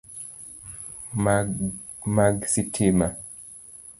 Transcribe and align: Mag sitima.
Mag 2.15 2.35
sitima. 2.53 3.07